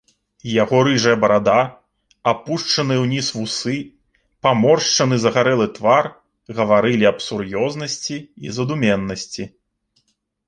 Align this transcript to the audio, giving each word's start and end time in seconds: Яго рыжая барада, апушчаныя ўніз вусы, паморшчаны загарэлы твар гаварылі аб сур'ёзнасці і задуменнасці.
Яго 0.51 0.77
рыжая 0.85 1.11
барада, 1.23 1.57
апушчаныя 2.31 2.99
ўніз 3.01 3.27
вусы, 3.39 3.75
паморшчаны 4.47 5.19
загарэлы 5.25 5.67
твар 5.77 6.09
гаварылі 6.61 7.05
аб 7.13 7.17
сур'ёзнасці 7.27 8.17
і 8.47 8.57
задуменнасці. 8.57 9.43